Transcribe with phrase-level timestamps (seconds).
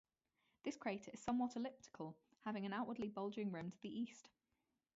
[0.63, 4.29] This crater is somewhat elliptical, having an outwardly bulging rim to the east.